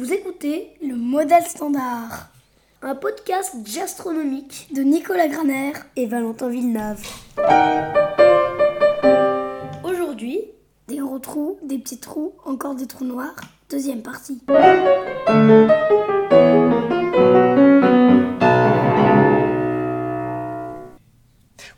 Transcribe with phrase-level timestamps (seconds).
[0.00, 2.30] Vous écoutez le modèle standard,
[2.80, 7.06] un podcast gastronomique de Nicolas Graner et Valentin Villeneuve.
[9.84, 10.40] Aujourd'hui,
[10.88, 13.36] des gros trous, des petits trous, encore des trous noirs.
[13.68, 14.40] Deuxième partie.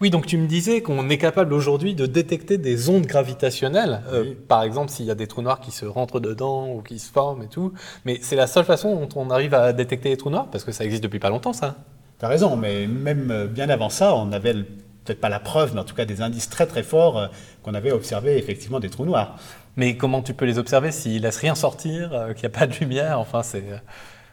[0.03, 4.35] Oui, donc tu me disais qu'on est capable aujourd'hui de détecter des ondes gravitationnelles, euh,
[4.49, 7.09] par exemple s'il y a des trous noirs qui se rentrent dedans ou qui se
[7.09, 7.73] forment et tout.
[8.05, 10.73] Mais c'est la seule façon dont on arrive à détecter les trous noirs, parce que
[10.73, 11.77] ça existe depuis pas longtemps, ça.
[12.19, 15.81] T'as raison, mais même euh, bien avant ça, on avait peut-être pas la preuve, mais
[15.81, 17.27] en tout cas des indices très très forts euh,
[17.63, 19.37] qu'on avait observé effectivement des trous noirs.
[19.77, 22.75] Mais comment tu peux les observer s'ils laissent rien sortir, qu'il n'y a pas de
[22.75, 23.21] lumière?
[23.21, 23.63] Enfin, c'est.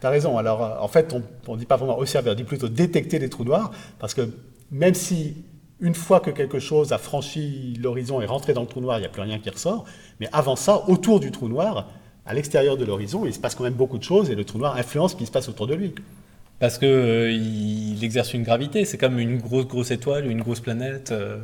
[0.02, 0.40] T'as raison.
[0.40, 3.44] Alors, en fait, on ne dit pas vraiment observer, on dit plutôt détecter des trous
[3.44, 4.32] noirs, parce que
[4.72, 5.36] même si
[5.82, 9.02] une fois que quelque chose a franchi l'horizon et rentré dans le trou noir, il
[9.02, 9.86] n'y a plus rien qui ressort.
[10.20, 11.88] Mais avant ça, autour du trou noir,
[12.26, 14.58] à l'extérieur de l'horizon, il se passe quand même beaucoup de choses et le trou
[14.58, 15.96] noir influence ce qui se passe autour de lui.
[16.60, 21.12] Parce qu'il euh, exerce une gravité, c'est comme une grosse grosse étoile, une grosse planète.
[21.12, 21.40] Euh.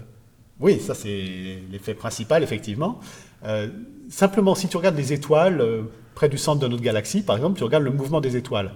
[0.60, 1.24] Oui, ça c'est
[1.72, 3.00] l'effet principal effectivement.
[3.46, 3.70] Euh,
[4.10, 5.64] simplement, si tu regardes les étoiles
[6.14, 8.72] près du centre de notre galaxie, par exemple, tu regardes le mouvement des étoiles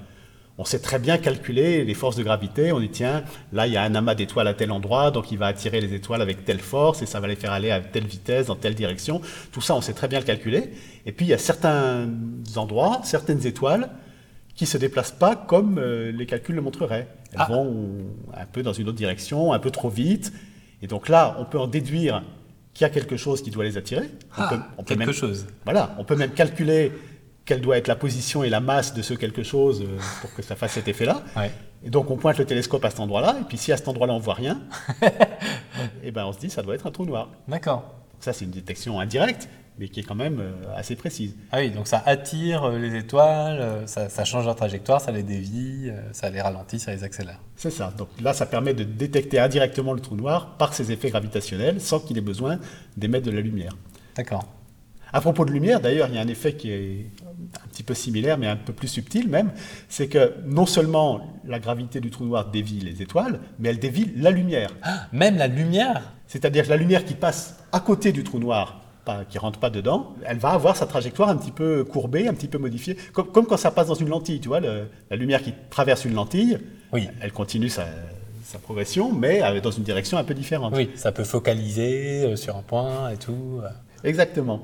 [0.60, 2.74] on sait très bien calculer les forces de gravité.
[2.74, 5.38] On dit, tiens, là, il y a un amas d'étoiles à tel endroit, donc il
[5.38, 8.06] va attirer les étoiles avec telle force et ça va les faire aller à telle
[8.06, 9.22] vitesse, dans telle direction.
[9.54, 10.74] Tout ça, on sait très bien le calculer.
[11.06, 12.10] Et puis, il y a certains
[12.58, 13.90] endroits, certaines étoiles
[14.54, 17.08] qui ne se déplacent pas comme euh, les calculs le montreraient.
[17.32, 17.48] Elles ah.
[17.50, 17.88] vont
[18.36, 20.34] un peu dans une autre direction, un peu trop vite.
[20.82, 22.22] Et donc là, on peut en déduire
[22.74, 24.10] qu'il y a quelque chose qui doit les attirer.
[24.36, 24.52] Ah,
[24.86, 25.48] quelque chose.
[25.64, 26.92] Voilà, on peut même calculer
[27.50, 30.44] quelle doit être la position et la masse de ce quelque chose euh, pour que
[30.44, 31.24] ça fasse cet effet-là.
[31.84, 34.14] Et donc on pointe le télescope à cet endroit-là, et puis si à cet endroit-là
[34.14, 34.62] on voit rien,
[35.02, 35.08] et
[36.04, 37.30] eh ben on se dit ça doit être un trou noir.
[37.48, 37.96] D'accord.
[38.20, 41.36] Ça c'est une détection indirecte, mais qui est quand même euh, assez précise.
[41.52, 45.92] Ah oui, donc ça attire euh, les étoiles, ça, change leur trajectoire, ça les dévie,
[46.12, 47.40] ça les ralentit, ça les accélère.
[47.56, 47.92] C'est ça.
[47.98, 52.00] Donc là, ça permet de détecter indirectement le trou noir par ses effets gravitationnels, sans
[52.00, 52.60] qu'il ait besoin
[52.96, 53.76] d'émettre de la lumière.
[54.16, 54.46] D'accord.
[55.12, 57.06] À propos de lumière, d'ailleurs, il y a un effet qui est
[57.64, 59.52] un petit peu similaire, mais un peu plus subtil même,
[59.88, 64.12] c'est que non seulement la gravité du trou noir dévie les étoiles, mais elle dévie
[64.16, 64.72] la lumière.
[64.82, 66.14] Ah, même la lumière?
[66.28, 69.70] C'est-à-dire que la lumière qui passe à côté du trou noir, pas, qui rentre pas
[69.70, 73.32] dedans, elle va avoir sa trajectoire un petit peu courbée, un petit peu modifiée, comme,
[73.32, 76.60] quand ça passe dans une lentille, tu vois, la lumière qui traverse une lentille,
[76.92, 77.08] oui.
[77.22, 77.86] elle continue sa,
[78.50, 80.74] sa progression, mais dans une direction un peu différente.
[80.76, 83.62] Oui, ça peut focaliser euh, sur un point et tout.
[84.04, 84.64] Exactement.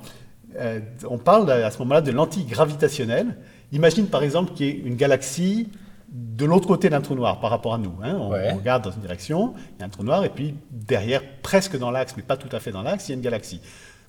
[0.57, 0.79] Euh,
[1.09, 3.37] on parle à ce moment-là de lentille gravitationnelle.
[3.71, 5.69] Imagine par exemple qu'il y ait une galaxie
[6.09, 7.93] de l'autre côté d'un trou noir par rapport à nous.
[8.03, 8.15] Hein.
[8.17, 11.77] On, regarde dans une direction, il y a un trou noir, et puis derrière, presque
[11.77, 13.59] dans l'axe, mais pas tout à fait dans l'axe, il y a une galaxie.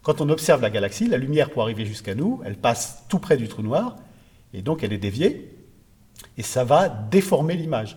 [0.03, 3.37] Quand on observe la galaxie, la lumière pour arriver jusqu'à nous, elle passe tout près
[3.37, 3.97] du trou noir,
[4.55, 5.53] et donc elle est déviée,
[6.37, 7.97] et ça va déformer l'image.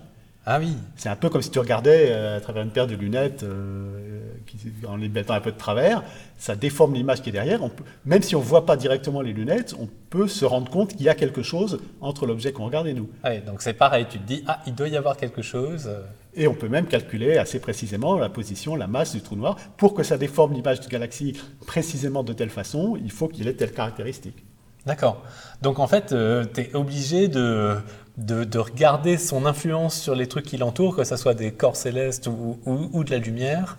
[0.51, 0.75] Ah oui.
[0.95, 4.19] C'est un peu comme si tu regardais euh, à travers une paire de lunettes euh,
[4.47, 6.01] qui, en les mettant un peu de travers,
[6.39, 7.61] ça déforme l'image qui est derrière.
[7.61, 10.71] On peut, même si on ne voit pas directement les lunettes, on peut se rendre
[10.71, 13.11] compte qu'il y a quelque chose entre l'objet qu'on regarde et nous.
[13.21, 15.88] Ah oui, donc c'est pareil, tu te dis, ah, il doit y avoir quelque chose.
[16.33, 19.55] Et on peut même calculer assez précisément la position, la masse du trou noir.
[19.77, 23.53] Pour que ça déforme l'image de galaxie précisément de telle façon, il faut qu'il ait
[23.53, 24.43] telle caractéristique.
[24.85, 25.21] D'accord.
[25.61, 27.75] Donc en fait, euh, tu es obligé de,
[28.19, 32.28] de, regarder son influence sur les trucs qui l'entourent, que ce soit des corps célestes
[32.28, 33.78] ou, de la lumière.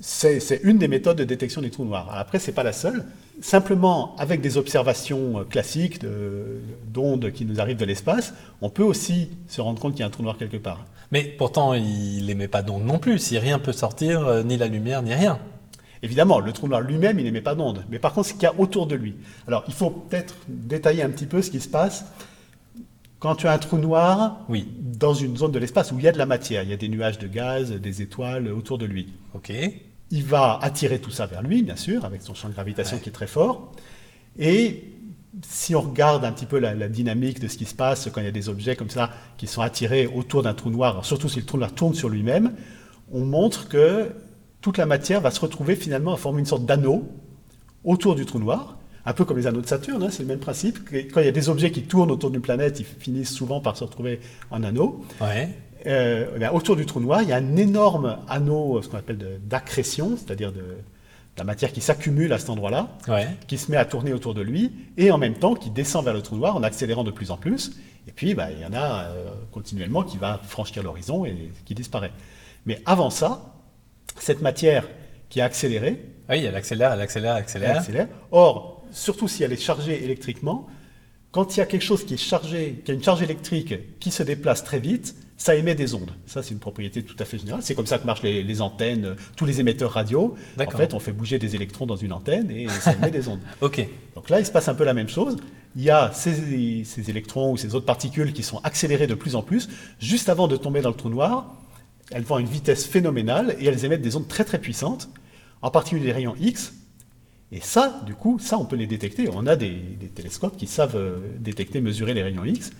[0.00, 2.12] C'est une des méthodes de détection des trous noirs.
[2.12, 3.04] Après, ce n'est pas la seule.
[3.40, 6.00] Simplement, avec des observations euh, classiques
[6.92, 10.06] d'ondes qui nous arrivent de l'espace, on peut aussi se rendre compte qu'il y a
[10.06, 10.84] un trou noir quelque part.
[11.12, 13.18] Mais pourtant, il n'émet pas d'ondes non plus.
[13.18, 15.38] Si rien peut sortir, euh, ni la lumière, ni rien.
[16.02, 17.84] Évidemment, le trou noir lui-même, il n'émet pas d'ondes.
[17.88, 19.14] Mais par contre, ce qu'il y a autour de lui.
[19.46, 22.04] Alors, il faut peut-être détailler un petit peu ce qui se passe
[23.22, 24.66] quand tu as un trou noir oui.
[24.80, 26.76] dans une zone de l'espace où il y a de la matière, il y a
[26.76, 29.12] des nuages de gaz, des étoiles autour de lui.
[29.34, 29.52] Ok.
[30.10, 33.10] Il va attirer tout ça vers lui, bien sûr, avec son champ de gravitation qui
[33.10, 33.70] est très fort.
[34.36, 34.92] Et
[35.46, 38.24] si on regarde un petit peu la, dynamique de ce qui se passe quand il
[38.24, 41.38] y a des objets comme ça qui sont attirés autour d'un trou noir, surtout si
[41.38, 42.56] le trou noir tourne sur lui-même,
[43.12, 44.10] on montre que
[44.60, 47.08] toute la matière va se retrouver finalement à former une sorte d'anneau
[47.84, 50.38] autour du trou noir un peu comme les anneaux de Saturne, hein, c'est le même
[50.38, 50.78] principe.
[51.12, 53.76] Quand il y a des objets qui tournent autour d'une planète, ils finissent souvent par
[53.76, 54.20] se retrouver
[54.50, 55.04] en anneau.
[55.86, 59.40] Euh, eh autour du trou noir, il y a un énorme anneau, ce qu'on appelle
[59.44, 60.62] d'accrétion, c'est-à-dire de,
[61.38, 62.88] la matière qui s'accumule à cet endroit-là,
[63.48, 66.14] qui se met à tourner autour de lui, et en même temps qui descend vers
[66.14, 67.72] le trou noir en accélérant de plus en plus.
[68.06, 71.74] Et puis, bah, il y en a euh, continuellement qui va franchir l'horizon et qui
[71.74, 72.12] disparaît.
[72.66, 73.54] Mais avant ça,
[74.18, 74.88] cette matière
[75.28, 76.04] qui a accéléré.
[76.28, 77.70] Oui, elle accélère, elle accélère, elle accélère.
[77.70, 78.08] Elle accélère.
[78.30, 80.68] Or, surtout si elle est chargée électriquement,
[81.32, 84.10] quand il y a quelque chose qui est chargé, qui a une charge électrique qui
[84.10, 86.12] se déplace très vite, ça émet des ondes.
[86.26, 87.62] Ça, c'est une propriété tout à fait générale.
[87.64, 90.36] C'est comme ça que marchent les, antennes, tous les émetteurs radio.
[90.58, 93.40] En fait, on fait bouger des électrons dans une antenne et ça émet des ondes.
[93.60, 93.84] ok.
[94.14, 95.36] Donc là, il se passe un peu la même chose.
[95.74, 99.34] Il y a ces, ces, électrons ou ces autres particules qui sont accélérées de plus
[99.34, 99.68] en plus.
[99.98, 101.56] Juste avant de tomber dans le trou noir,
[102.12, 105.08] elles vont à une vitesse phénoménale et elles émettent des ondes très très puissantes,
[105.62, 106.74] en particulier les rayons X,
[107.52, 109.28] et ça, du coup, ça, on peut les détecter.
[109.30, 109.78] On a des,
[110.14, 112.70] télescopes qui savent euh, détecter, mesurer les rayons X.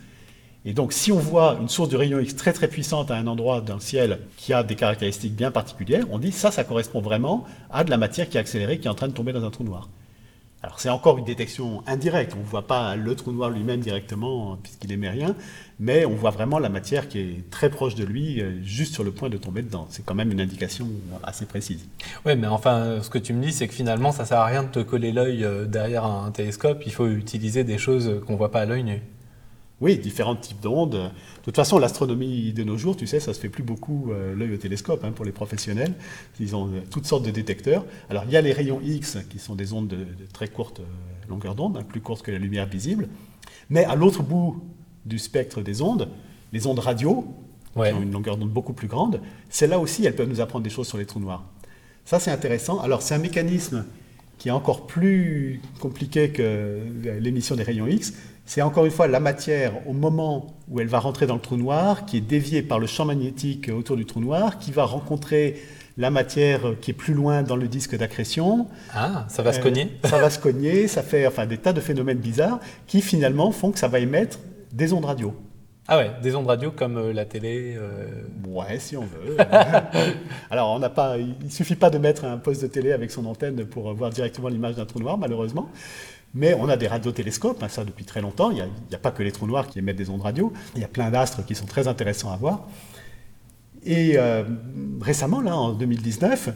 [0.64, 3.26] Et donc, si on voit une source de rayons X très très puissante à un
[3.26, 7.02] endroit dans le ciel qui a des caractéristiques bien particulières, on dit ça, ça correspond
[7.02, 9.44] vraiment à de la matière qui est accélérée, qui est en train de tomber dans
[9.44, 9.90] un trou noir.
[10.62, 14.56] Alors c'est encore une détection indirecte, on ne voit pas le trou noir lui-même directement
[14.62, 15.34] puisqu'il émet rien,
[15.80, 19.02] mais on voit vraiment la matière qui est très proche de lui, euh, juste sur
[19.02, 19.88] le point de tomber dedans.
[19.90, 20.86] C'est quand même une indication
[21.24, 21.88] assez précise.
[22.24, 24.46] Oui, mais enfin, ce que tu me dis, c'est que finalement, ça ne sert à
[24.46, 28.34] rien de te coller l'œil euh, derrière un télescope, il faut utiliser des choses qu'on
[28.34, 29.02] ne voit pas à l'œil nu.
[29.82, 30.93] Oui, différents types d'ondes.
[30.93, 31.11] De
[31.43, 34.55] toute façon, l'astronomie de nos jours, tu sais, ça se fait plus beaucoup euh, l'œil
[34.55, 35.94] au télescope hein, pour les professionnels.
[36.38, 37.84] Ils ont euh, toutes sortes de détecteurs.
[38.08, 41.29] Alors, il y a les rayons X, qui sont des ondes de, très courte euh,
[41.29, 43.08] longueur d'onde, hein, plus courtes que la lumière visible.
[43.70, 44.62] Mais à l'autre bout
[45.05, 46.08] du spectre des ondes,
[46.52, 47.26] les ondes radio,
[47.75, 49.20] qui ont une longueur d'onde beaucoup plus grande,
[49.50, 51.44] celles-là aussi, elles peuvent nous apprendre des choses sur les trous noirs.
[52.05, 52.79] Ça, c'est intéressant.
[52.79, 53.84] Alors, c'est un mécanisme
[54.38, 56.81] qui est encore plus compliqué que
[57.20, 58.12] l'émission des rayons X,
[58.44, 61.56] c'est encore une fois la matière au moment où elle va rentrer dans le trou
[61.56, 65.62] noir, qui est déviée par le champ magnétique autour du trou noir, qui va rencontrer
[65.98, 68.68] la matière qui est plus loin dans le disque d'accrétion.
[68.94, 71.80] Ah, ça va se cogner Ça va se cogner, ça fait enfin, des tas de
[71.80, 74.38] phénomènes bizarres qui finalement font que ça va émettre
[74.72, 75.34] des ondes radio.
[75.88, 78.06] Ah ouais, des ondes radio comme euh, la télé euh...
[78.46, 79.36] Ouais, si on veut.
[80.50, 83.26] Alors, on n'a pas, il suffit pas de mettre un poste de télé avec son
[83.26, 85.68] antenne pour voir directement l'image d'un trou noir, malheureusement.
[86.34, 88.50] Mais on a des radiotélescopes, hein, ça depuis très longtemps.
[88.50, 90.52] Il n'y a, pas que les trous noirs qui émettent des ondes radio.
[90.75, 92.67] Il y a plein d'astres qui sont très intéressants à voir.
[93.84, 94.44] Et euh,
[95.00, 96.50] récemment, là, en 2019,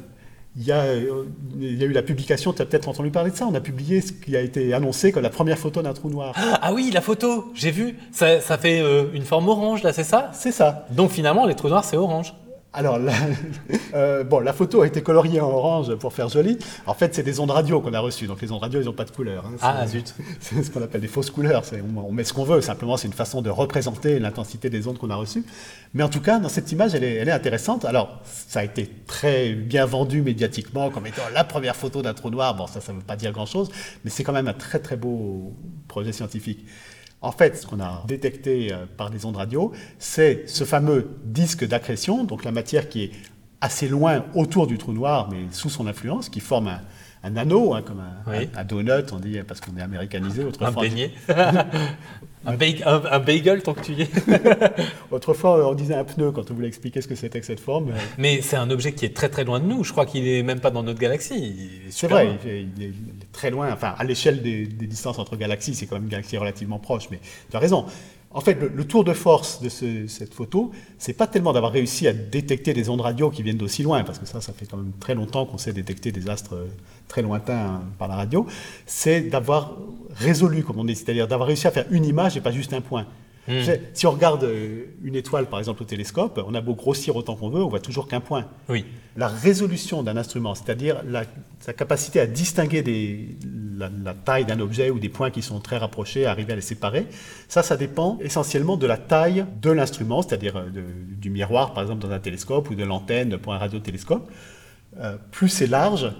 [0.59, 3.37] il y, a, il y, a, eu la publication, tu as peut-être entendu parler de
[3.37, 6.09] ça, on a publié ce qui a été annoncé comme la première photo d'un trou
[6.09, 6.35] noir.
[6.63, 10.05] Ah oui, la photo, j'ai vu, ça, ça fait euh, une forme orange là, c'est
[10.05, 10.31] ça?
[10.33, 10.87] C'est ça.
[10.93, 12.33] Donc finalement, les trous noirs, c'est orange.
[12.77, 13.15] Alors, la,
[13.95, 16.59] euh, bon, la photo a été coloriée en orange pour faire joli.
[16.87, 18.27] En fait, c'est des ondes radio qu'on a reçues.
[18.27, 19.47] Donc, les ondes radio, ils n'ont pas de couleur.
[19.47, 19.57] Hein.
[19.63, 20.15] Ah, zut.
[20.41, 21.63] C'est ce qu'on appelle des fausses couleurs.
[21.97, 22.61] On, met ce qu'on veut.
[22.61, 25.45] Simplement, c'est une façon de représenter l'intensité des ondes qu'on a reçues.
[25.95, 27.87] Mais en tout cas, dans cette image, elle est, elle est, intéressante.
[27.87, 32.29] Alors, ça a été très bien vendu médiatiquement comme étant la première photo d'un trou
[32.29, 32.55] noir.
[32.55, 33.71] Bon, ça, ça ne veut pas dire grand-chose.
[34.05, 35.55] Mais c'est quand même un très, très beau
[35.89, 36.67] projet scientifique.
[37.23, 41.67] En fait, ce qu'on a détecté euh, par des ondes radio, c'est ce fameux disque
[41.67, 43.11] d'accrétion, donc la matière qui est
[43.61, 46.79] assez loin autour du trou noir, mais sous son influence, qui forme
[47.23, 50.85] un, anneau, hein, comme un, donut, on dit, parce qu'on est américanisé autrefois.
[52.47, 54.09] Un beignet Un, bagel, tant que tu y es.
[55.11, 57.93] Autrefois, on disait un pneu quand on voulait expliquer ce que c'était que cette forme.
[58.19, 59.83] Mais c'est un objet qui est très très loin de nous.
[59.83, 61.71] Je crois qu'il n'est même pas dans notre galaxie.
[61.91, 62.93] C'est vrai, il est,
[63.33, 63.73] très loin.
[63.73, 67.09] Enfin, à l'échelle des, distances entre galaxies, c'est quand même une galaxie relativement proche.
[67.11, 67.19] Mais
[67.51, 67.87] tu as raison.
[68.37, 72.13] En fait, le, tour de force de cette photo, c'est pas tellement d'avoir réussi à
[72.13, 74.93] détecter des ondes radio qui viennent d'aussi loin, parce que ça, ça fait quand même
[75.01, 76.67] très longtemps qu'on sait détecter des astres euh,
[77.09, 78.47] très lointains par la radio,
[78.85, 79.79] c'est d'avoir
[80.17, 82.83] résolu, comme on dit, c'est-à-dire d'avoir réussi à faire une image et pas juste un
[82.83, 83.07] point.
[83.49, 83.63] Hmm.
[83.93, 87.37] Si on regarde euh, une étoile, par exemple, au télescope, on a beau grossir autant
[87.37, 88.47] qu'on veut, on voit toujours qu'un point.
[88.69, 88.85] Oui.
[89.17, 91.03] La résolution d'un instrument, c'est-à-dire
[91.61, 93.37] sa capacité à distinguer des,
[93.79, 96.63] la, taille d'un objet ou des points qui sont très rapprochés, à arriver à les
[96.63, 97.07] séparer,
[97.49, 100.71] ça, ça dépend essentiellement de la taille de l'instrument, c'est-à-dire euh,
[101.09, 104.31] du miroir, par exemple, dans un télescope, ou de l'antenne pour un radiotélescope.
[104.99, 106.11] Euh, plus c'est large,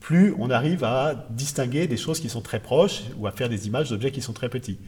[0.00, 3.66] plus on arrive à distinguer des choses qui sont très proches ou à faire des
[3.66, 4.78] images d'objets qui sont très petits.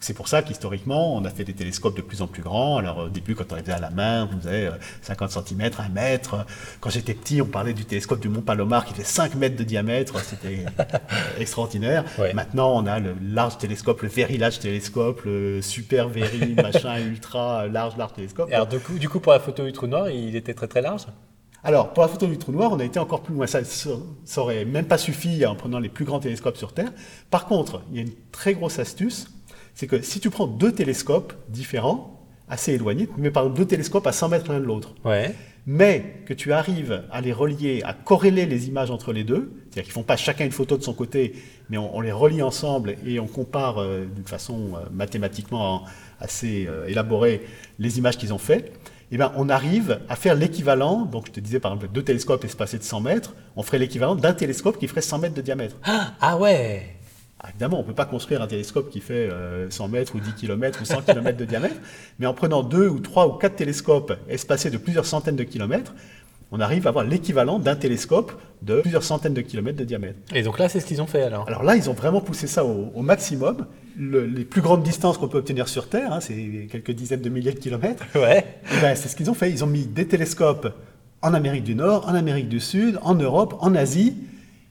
[0.00, 2.76] C'est pour ça qu'historiquement, on a fait des télescopes de plus en plus grands.
[2.76, 4.70] Alors au début, quand on les faisait à la main, on faisait
[5.02, 6.46] 50 cm, 1 mètre.
[6.80, 9.64] Quand j'étais petit, on parlait du télescope du Mont Palomar qui fait 5 mètres de
[9.64, 10.20] diamètre.
[10.20, 10.84] C'était euh,
[11.40, 12.04] extraordinaire.
[12.34, 17.66] Maintenant, on a le large télescope, le very large télescope, le super very, machin, ultra
[17.66, 18.52] large, large télescope.
[18.52, 20.82] alors du coup, du coup, pour la photo du trou noir, il était très très
[20.82, 21.06] large?
[21.64, 23.48] Alors, pour la photo du trou noir, on a été encore plus loin.
[23.48, 26.92] Ça, ça aurait même pas suffi en prenant les plus grands télescopes sur Terre.
[27.30, 29.26] Par contre, il y a une très grosse astuce
[29.78, 33.66] c'est que si tu prends deux télescopes différents, assez éloignés, tu mets par exemple deux
[33.66, 34.92] télescopes à 100 mètres l'un de l'autre,
[35.66, 39.84] mais que tu arrives à les relier, à corréler les images entre les deux, c'est-à-dire
[39.84, 41.34] qu'ils ne font pas chacun une photo de son côté,
[41.70, 45.84] mais on, les relie ensemble et on compare euh, d'une façon euh, mathématiquement
[46.18, 47.42] assez euh, élaborée
[47.78, 48.72] les images qu'ils ont faites,
[49.12, 52.44] eh ben, on arrive à faire l'équivalent, donc je te disais par exemple deux télescopes
[52.44, 55.76] espacés de 100 mètres, on ferait l'équivalent d'un télescope qui ferait 100 mètres de diamètre.
[55.84, 56.97] Ah, ah ouais
[57.48, 60.32] évidemment, on ne peut pas construire un télescope qui fait euh, 100 mètres ou 10
[60.34, 61.76] km ou 100 km de diamètre,
[62.18, 65.94] mais en prenant deux ou trois ou quatre télescopes espacés de plusieurs centaines de kilomètres,
[66.50, 70.18] on arrive à avoir l'équivalent d'un télescope de plusieurs centaines de kilomètres de diamètre.
[70.34, 71.46] Et donc là, c'est ce qu'ils ont fait alors?
[71.46, 73.66] Alors là, ils ont vraiment poussé ça au, au maximum.
[73.98, 77.28] Le- les plus grandes distances qu'on peut obtenir sur Terre, hein, c'est quelques dizaines de
[77.28, 78.04] milliers de kilomètres.
[78.14, 78.44] Ouais.
[78.76, 79.50] Eh ben, c'est ce qu'ils ont fait.
[79.50, 80.72] Ils ont mis des télescopes
[81.20, 84.16] en Amérique du Nord, en Amérique du Sud, en Europe, en Asie,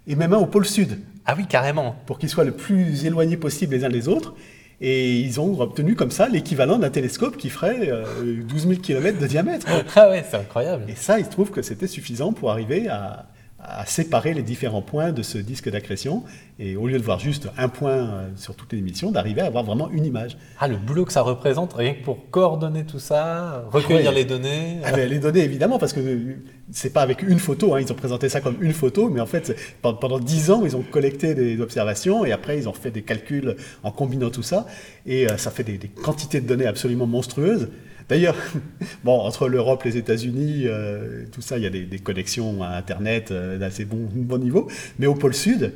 [0.08, 0.98] et même un au pôle Sud,
[1.28, 1.96] Ah oui, carrément.
[2.06, 4.34] pour qu'ils soient le plus éloignés possible les uns des autres.
[4.80, 9.20] Et ils ont obtenu comme ça l'équivalent d'un télescope qui ferait euh, 12 000 km
[9.20, 9.66] de diamètre.
[9.96, 10.84] Ah ouais, c'est incroyable.
[10.88, 13.28] Et ça, il se trouve que c'était suffisant pour arriver à,
[13.60, 16.24] à séparer les différents points de ce disque d'accrétion.
[16.60, 19.64] Et au lieu de voir juste un point euh, sur toute l'émission, d'arriver à avoir
[19.64, 20.38] vraiment une image.
[20.60, 24.16] Ah, le boulot que ça représente, rien que pour coordonner tout ça, recueillir ouais.
[24.18, 24.78] les données.
[24.84, 26.36] Ah, mais les données, évidemment, parce que euh,
[26.72, 27.74] c'est pas avec une photo.
[27.74, 30.76] hein, ils ont présenté ça comme une photo, mais en fait, pendant- dix ans, ils
[30.76, 34.66] ont collecté des observations et après, ils ont fait des calculs en combinant tout ça.
[35.06, 37.70] Et euh, ça fait des, des quantités de données absolument monstrueuses.
[38.10, 38.36] D'ailleurs,
[39.04, 42.70] bon, entre l'Europe, les États-Unis, euh, tout ça, il y a des, des connexions à
[42.70, 44.68] Internet euh, d'assez bon, bon niveau.
[45.00, 45.74] Mais au pôle Sud,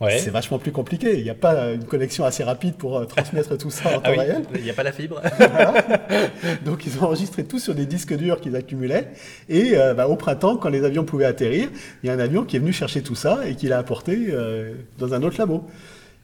[0.00, 0.16] Ouais.
[0.18, 1.18] c'est vachement plus compliqué.
[1.18, 4.00] Il n'y a pas une connexion assez rapide pour euh, transmettre tout ça en temps
[4.04, 4.42] Ah oui, réel.
[4.54, 5.20] il n'y a pas la fibre.
[6.64, 9.08] Donc ils ont enregistré tout sur des disques durs qu'ils accumulaient.
[9.50, 11.68] Et euh, bah, au printemps, quand les avions pouvaient atterrir,
[12.02, 14.28] il y a un avion qui est venu chercher tout ça et qui l'a apporté
[14.30, 15.64] euh, dans un autre labo.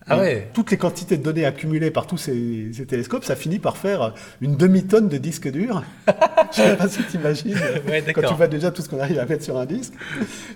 [0.09, 0.49] Ah ouais.
[0.53, 4.15] Toutes les quantités de données accumulées par tous ces, ces télescopes, ça finit par faire
[4.41, 5.83] une demi-tonne de disques durs.
[6.57, 7.57] Je ne sais pas si tu imagines
[7.89, 9.95] Ouais, quand tu vois déjà tout ce qu'on arrive à mettre sur un disque.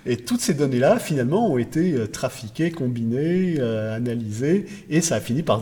[0.05, 5.19] Et toutes ces données-là, finalement, ont été euh, trafiquées, combinées, euh, analysées, et ça a
[5.19, 5.61] fini par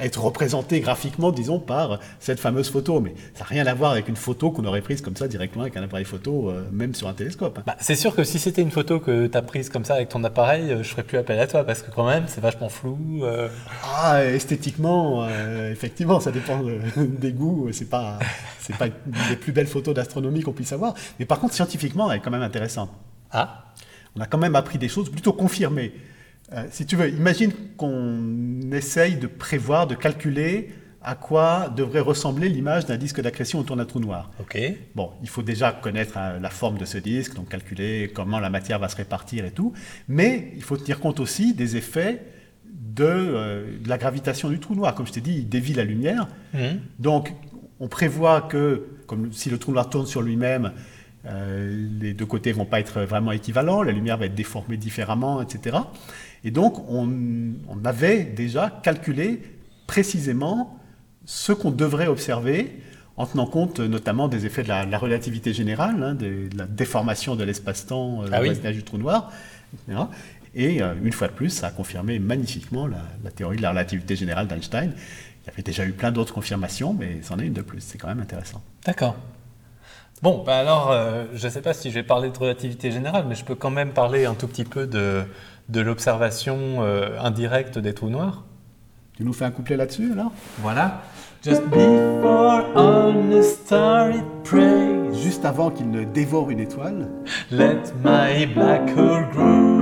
[0.00, 3.00] être représenté graphiquement, disons, par cette fameuse photo.
[3.00, 5.62] Mais ça n'a rien à voir avec une photo qu'on aurait prise comme ça directement
[5.62, 7.60] avec un appareil photo, euh, même sur un télescope.
[7.66, 10.08] Bah, c'est sûr que si c'était une photo que tu as prise comme ça avec
[10.08, 12.68] ton appareil, euh, je ferais plus appel à toi parce que quand même, c'est vachement
[12.68, 13.20] flou.
[13.22, 13.48] euh.
[13.84, 17.68] Ah, esthétiquement, euh, effectivement, ça dépend de- des goûts.
[17.72, 18.18] C'est pas,
[18.60, 18.92] c'est pas une
[19.28, 20.94] des plus belles photos d'astronomie qu'on puisse avoir.
[21.18, 22.90] Mais par contre, scientifiquement, elle est quand même intéressante.
[23.30, 23.64] Ah,
[24.16, 25.92] On a quand même appris des choses plutôt confirmées.
[26.54, 30.70] Euh, si tu veux, imagine qu'on essaye de prévoir, de calculer
[31.04, 34.30] à quoi devrait ressembler l'image d'un disque d'accrétion autour d'un trou noir.
[34.38, 34.56] ok.
[34.94, 38.50] Bon, il faut déjà connaître hein, la forme de ce disque, donc calculer comment la
[38.50, 39.72] matière va se répartir et tout,
[40.08, 42.22] mais il faut tenir compte aussi des effets
[42.66, 44.94] de, euh, de la gravitation du trou noir.
[44.94, 46.78] Comme je t'ai dit, il dévie la lumière, Mhm.
[47.00, 47.32] donc
[47.80, 50.70] on prévoit que, comme si le trou noir tourne sur lui-même,
[51.26, 55.42] euh, les deux côtés vont pas être vraiment équivalents, la lumière va être déformée différemment,
[55.42, 55.78] etc.
[56.44, 57.08] Et donc on,
[57.68, 59.42] on avait déjà calculé
[59.86, 60.78] précisément
[61.24, 62.80] ce qu'on devrait observer
[63.16, 66.58] en tenant compte notamment des effets de la, de la relativité générale, hein, de, de
[66.58, 68.72] la déformation de l'espace-temps, euh, Ah le oui.
[68.72, 69.30] du trou noir,
[69.74, 70.00] etc.
[70.54, 73.70] Et euh, une fois de plus, ça a confirmé magnifiquement la, la théorie de la
[73.70, 74.92] relativité générale d'Einstein.
[75.44, 77.80] Il y avait déjà eu plein d'autres confirmations, mais c'en est une de plus.
[77.80, 78.62] C'est quand même intéressant.
[78.84, 79.16] D'accord.
[80.22, 83.24] Bon, bah alors, euh, je ne sais pas si je vais parler de relativité générale,
[83.28, 85.24] mais je peux quand même parler un tout petit peu de,
[85.68, 88.44] de l'observation euh, indirecte des trous noirs.
[89.16, 90.32] Tu nous fais un couplet là-dessus alors?
[90.58, 91.02] Voilà.
[91.44, 97.08] Just before on a star it prays, Juste avant qu'il ne dévore une étoile,
[97.50, 99.80] let my black hole grow.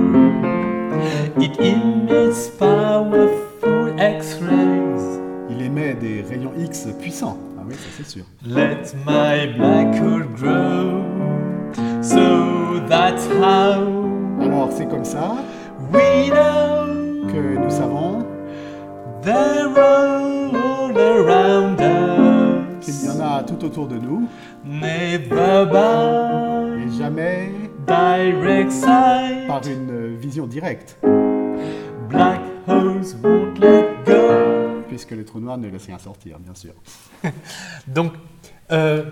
[1.39, 5.19] It emits powerful X-rays.
[5.49, 7.37] il émet des rayons X puissants.
[7.59, 8.25] Ah oui, ça c'est sûr.
[8.45, 11.03] Let my black hole grow.
[12.01, 13.85] So that's how
[14.41, 15.35] Alors c'est comme ça
[15.91, 18.25] we know que nous savons
[19.23, 21.77] they're all around
[22.81, 23.03] qu'il us.
[23.05, 24.27] y en a tout autour de nous,
[24.65, 27.51] Never by et jamais
[27.87, 29.47] direct sight.
[29.47, 30.97] par une vision directe,
[32.09, 34.83] Black holes won't let go.
[34.87, 36.73] puisque le trou noir ne laisse rien sortir, bien sûr.
[37.87, 38.13] Donc,
[38.71, 39.03] euh,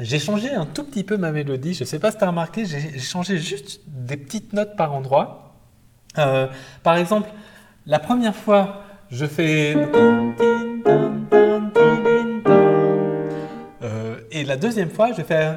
[0.00, 1.74] j'ai changé un tout petit peu ma mélodie.
[1.74, 4.76] Je ne sais pas si tu as remarqué, j'ai j'ai changé juste des petites notes
[4.76, 5.43] par endroit.
[6.18, 6.46] Euh,
[6.82, 7.28] par exemple,
[7.86, 9.74] la première fois, je fais.
[13.82, 15.56] Euh, et la deuxième fois, je fais.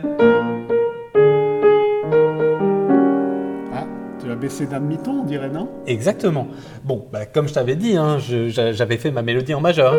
[3.74, 3.86] Ah,
[4.20, 5.70] tu as baissé d'un demi-ton, on dirait, non?
[5.86, 6.48] Exactement.
[6.84, 9.94] Bon, bah, comme je t'avais dit, hein, j'avais fait ma mélodie en majeur.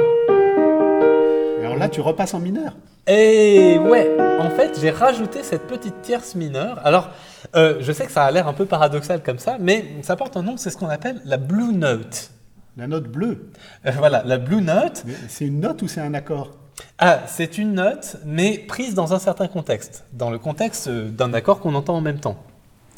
[1.60, 2.74] Et alors là, tu repasses en mineur.
[3.08, 6.78] Et ouais, en fait, j'ai rajouté cette petite tierce mineure.
[6.84, 7.08] Alors,
[7.56, 10.36] euh, je sais que ça a l'air un peu paradoxal comme ça, mais ça porte
[10.36, 12.30] un nom, c'est ce qu'on appelle la Blue Note.
[12.76, 13.50] La note bleue.
[13.86, 16.50] Euh, voilà, la Blue Note, C'est une note ou c'est un accord?
[16.98, 21.32] Ah, c'est une note, mais prise dans un certain contexte, dans le contexte euh, d'un
[21.32, 22.36] accord qu'on entend en même temps.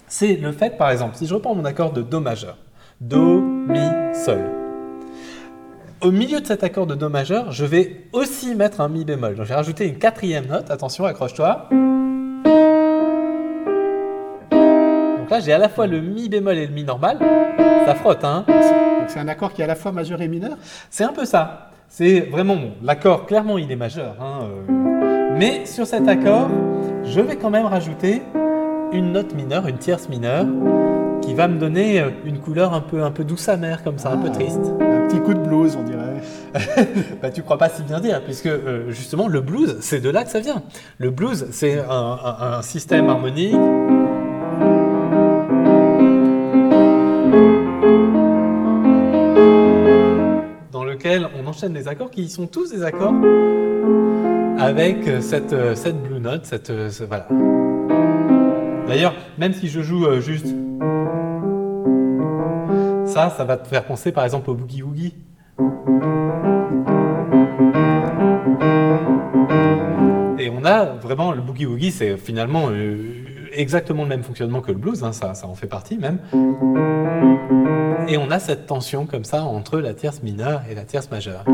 [0.09, 2.59] C'est le fait, par exemple, si je reprends mon accord de Do majeur,
[3.01, 3.79] Do, Mi,
[4.13, 4.60] Sol.
[6.03, 9.35] Au milieu de cet accord de Do majeur, je vais aussi mettre un Mi bémol.
[9.37, 10.71] Donc, j'ai rajouté une quatrième note.
[10.71, 11.69] Attention, accroche-toi.
[14.51, 17.19] Donc là, j'ai à la fois le Mi bémol et le Mi normal.
[17.87, 20.57] Ça frotte, hein Donc c'est un accord qui est à la fois majeur et mineur?
[20.91, 21.71] C'est un peu ça.
[21.89, 22.73] C'est vraiment bon.
[22.83, 24.17] L'accord, clairement, il est majeur.
[24.21, 25.35] hein, euh.
[25.37, 26.49] Mais sur cet accord,
[27.05, 28.23] je vais quand même rajouter
[28.93, 30.47] une note mineure, une tierce mineure,
[31.31, 34.11] qui va me donner euh, une couleur un peu, un peu douce amère, comme ça,
[34.11, 34.35] un peu Ah.
[34.35, 34.59] triste.
[34.81, 36.21] Un petit coup de blues, on dirait.
[37.23, 40.25] Bah, tu crois pas si bien dire, puisque euh, justement, le blues, c'est de là
[40.25, 40.63] que ça vient.
[40.99, 43.55] Le blues, c'est un, un- un système harmonique.
[50.73, 53.15] dans lequel on enchaîne des accords qui sont tous des accords
[54.59, 57.27] avec euh, cette, cette blue note, cette, ce- voilà.
[58.87, 60.47] D'ailleurs, même si je joue juste
[63.11, 65.15] ça, ça va te faire penser par exemple au boogie woogie.
[70.39, 74.71] Et on a vraiment le boogie woogie, c'est finalement euh, exactement le même fonctionnement que
[74.71, 76.19] le blues, hein, ça, ça en fait partie même.
[78.09, 81.45] Et on a cette tension comme ça entre la tierce mineure et la tierce majeure.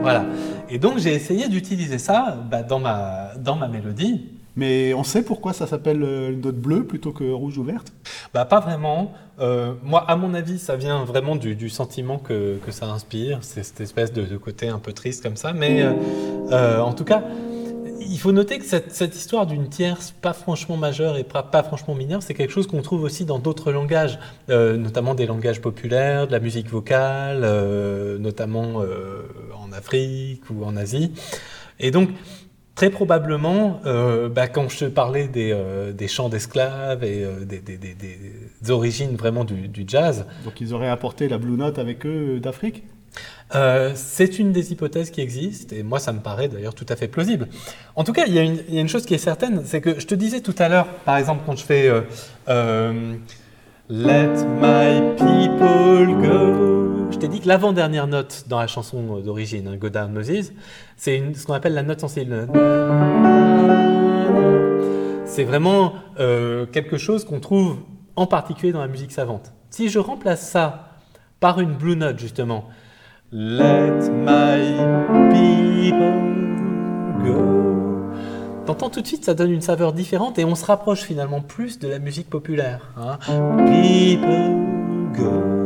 [0.00, 0.24] Voilà.
[0.70, 4.39] Et donc j'ai essayé d'utiliser ça bah, dans, ma, dans ma mélodie.
[4.56, 7.92] Mais on sait pourquoi ça s'appelle euh, note bleue plutôt que rouge ou verte?
[8.34, 9.12] Bah, pas vraiment.
[9.38, 13.38] Euh, moi, à mon avis, ça vient vraiment du, sentiment que, ça inspire.
[13.42, 15.52] C'est cette espèce de, côté un peu triste comme ça.
[15.52, 17.22] Mais euh, en tout cas,
[18.00, 22.22] il faut noter que cette, histoire d'une tierce pas franchement majeure et pas, franchement mineure,
[22.22, 26.40] c'est quelque chose qu'on trouve aussi dans d'autres langages, notamment des langages populaires, de la
[26.40, 27.40] musique vocale,
[28.18, 28.82] notamment
[29.58, 31.12] en Afrique ou en Asie.
[31.78, 32.10] Et donc,
[32.80, 37.44] Très probablement, euh, bah, quand je te parlais des, euh, des chants d'esclaves et euh,
[37.44, 41.58] des, des- des- des origines vraiment du, du jazz, Donc ils auraient apporté la blue
[41.58, 42.84] note avec eux d'Afrique?
[43.54, 46.96] Euh, c'est une des hypothèses qui existent et moi ça me paraît d'ailleurs tout à
[46.96, 47.48] fait plausible.
[47.96, 49.60] En tout cas, il y, a une- il y a une chose qui est certaine,
[49.66, 51.86] c'est que je te disais tout à l'heure, par exemple, quand je fais
[53.90, 59.76] Let my people go, je t'ai dit que l'avant-dernière note dans la chanson d'origine, hein,
[59.76, 60.52] Go Down Moses,
[60.96, 62.46] c'est ce qu'on appelle la note sensible.
[65.24, 67.78] C'est vraiment euh, quelque chose qu'on trouve
[68.16, 69.52] en particulier dans la musique savante.
[69.70, 70.88] Si je remplace ça
[71.38, 72.64] par une blue note justement,
[73.32, 74.76] Let my
[75.30, 76.12] people
[77.24, 78.10] go.
[78.66, 81.78] T'entends tout de suite, ça donne une saveur différente et on se rapproche finalement plus
[81.78, 82.92] de la musique populaire.
[82.96, 83.18] hein.
[83.66, 84.56] People
[85.16, 85.59] go.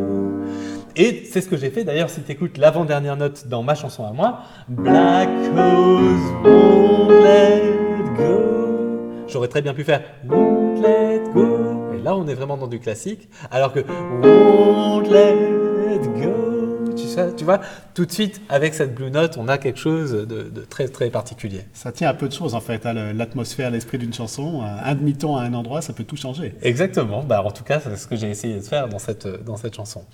[0.97, 4.07] Et c'est ce que j'ai fait d'ailleurs si tu écoutes l'avant-dernière note dans ma chanson
[4.07, 4.43] à moi.
[4.69, 9.27] Black hose won't let go.
[9.27, 11.93] J'aurais très bien pu faire won't let go.
[11.95, 13.29] Et là on est vraiment dans du classique.
[13.51, 16.95] Alors que won't let go.
[16.97, 17.61] Tu, sais, tu vois,
[17.95, 21.11] tout de suite avec cette blue note, on a quelque chose de, de très très
[21.11, 21.63] particulier.
[21.73, 24.63] Ça tient à peu de choses en fait, hein, l'atmosphère, l'esprit d'une chanson.
[24.63, 26.55] Un un demi-ton à un endroit, ça peut tout changer.
[26.63, 27.25] Exactement.
[27.25, 29.75] Bah, en tout cas, c'est ce que j'ai essayé de faire dans cette, dans cette
[29.75, 30.05] chanson.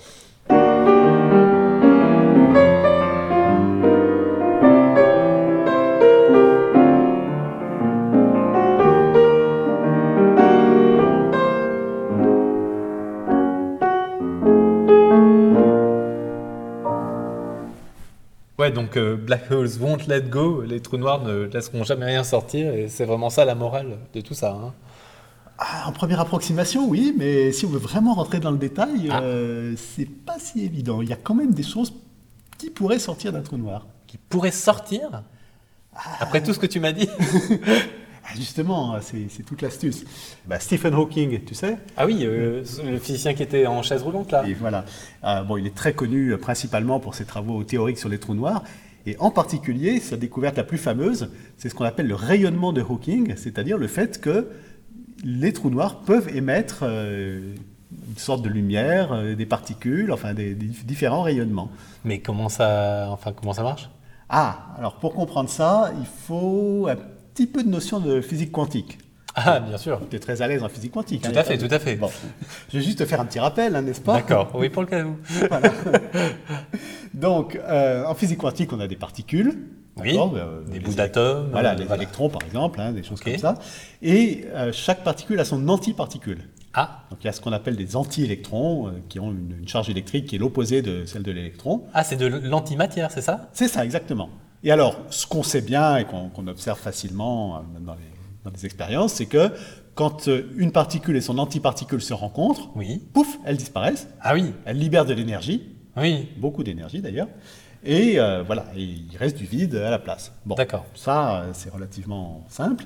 [18.71, 22.23] Ouais, donc euh, Black Holes won't let go, les trous noirs ne laisseront jamais rien
[22.25, 24.53] sortir, et c'est vraiment ça la morale de tout ça.
[24.53, 24.73] hein.
[25.59, 29.21] Ah, en première approximation, oui, mais si on veut vraiment rentrer dans le détail, Ah.
[29.23, 31.03] euh, c'est pas si évident.
[31.03, 31.93] Il y a quand même des choses
[32.59, 33.87] qui pourraient sortir d'un trou noir.
[34.07, 35.23] Qui pourrait sortir?
[36.21, 37.09] Après tout ce que tu m'as dit
[38.25, 40.05] Ah, justement, c'est toute l'astuce.
[40.47, 44.31] Bah, Stephen Hawking, tu sais Ah oui, euh, le physicien qui était en chaise roulante
[44.31, 44.45] là.
[44.47, 44.85] Et voilà.
[45.25, 48.35] Euh, bon, il est très connu euh, principalement pour ses travaux théoriques sur les trous
[48.35, 48.63] noirs.
[49.07, 52.83] Et en particulier, sa découverte la plus fameuse, c'est ce qu'on appelle le rayonnement de
[52.83, 54.49] Hawking, c'est-à-dire le fait que
[55.25, 57.55] les trous noirs peuvent émettre euh,
[58.09, 61.71] une sorte de lumière, euh, des particules, enfin des, des différents rayonnements.
[62.05, 63.91] Mais comment ça, enfin, comment ça marche?
[64.29, 66.97] Ah, alors pour comprendre ça, il faut un
[67.41, 68.99] petit peu de notion de physique quantique.
[69.35, 69.99] Ah, bien sûr.
[70.11, 71.23] Tu es très à l'aise en physique quantique.
[71.23, 71.97] Tout hein, à fait, de- tout à fait.
[71.97, 72.11] Bon,
[72.71, 74.15] je vais juste te faire un petit rappel, hein, n'est-ce pas?
[74.17, 75.17] D'accord, oui, pour le cas où.
[77.15, 79.55] Donc, euh, en physique quantique, on a des particules.
[79.97, 81.49] Oui, euh, des bouts d'atomes.
[81.51, 82.03] Voilà, les voilà.
[82.03, 83.55] électrons, par exemple, hein, des choses comme ça.
[84.03, 86.43] Et euh, chaque particule a son antiparticule.
[86.75, 89.69] Ah, Donc, il y a ce qu'on appelle des anti-électrons, euh, qui ont une, une
[89.69, 91.85] charge électrique qui est l'opposé de celle de l'électron.
[91.95, 93.49] ah c'est de l'antimatière, c'est ça?
[93.53, 94.29] C'est ça, exactement.
[94.63, 98.01] Et alors, ce qu'on sait bien et qu'on observe facilement euh, dans les,
[98.45, 99.51] dans les expériences, c'est que
[99.95, 103.03] quand euh, une particule et son antiparticule se rencontrent, Oui.
[103.13, 105.63] pouf, elles disparaissent, Ah oui, elles libèrent de l'énergie,
[105.97, 107.29] Oui, beaucoup d'énergie d'ailleurs.
[107.83, 110.33] Et euh, voilà, et il reste du vide à la place.
[110.45, 110.85] Bon, D'accord.
[110.95, 112.85] ça, c'est relativement simple.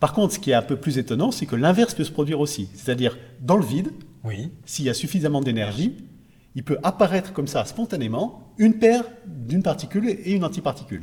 [0.00, 2.40] Par contre, ce qui est un peu plus étonnant, c'est que l'inverse peut se produire
[2.40, 2.68] aussi.
[2.74, 3.90] C'est-à-dire, dans le vide,
[4.24, 4.50] oui.
[4.66, 5.94] s'il y a suffisamment d'énergie,
[6.54, 11.02] il peut apparaître comme ça spontanément une paire d'une particule et une antiparticule.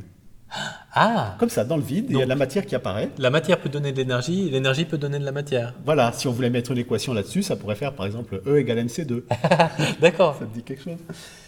[0.94, 3.10] Ah, Comme ça, dans le vide, il y a de la matière qui apparaît.
[3.18, 5.74] la matière peut donner de l'énergie, l'énergie peut donner de la matière.
[5.86, 8.86] Voilà, si on voulait mettre une équation là-dessus, ça pourrait faire par exemple E égale
[8.86, 9.24] MC2.
[10.02, 10.36] D'accord.
[10.38, 10.98] Ça te dit quelque chose?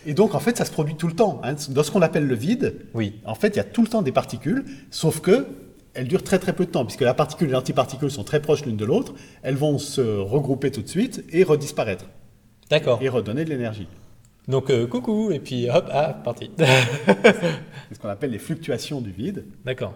[0.05, 1.41] Et donc, en fait, ça se produit tout le temps.
[1.43, 1.55] hein.
[1.69, 3.19] Dans ce qu'on appelle le vide, Oui.
[3.25, 5.47] en fait, il y a tout le temps des particules, sauf que
[5.95, 8.65] elles durent très très peu de temps, puisque la particule et l'antiparticule sont très proches
[8.65, 9.13] l'une de l'autre.
[9.43, 12.05] Elles vont se regrouper tout de suite et redisparaître,
[12.69, 12.99] D'accord.
[13.01, 13.87] et redonner de l'énergie.
[14.47, 16.51] Donc, euh, coucou, et puis hop, ah, parti.
[16.57, 19.45] C'est ce qu'on appelle les fluctuations du vide.
[19.63, 19.93] D'accord.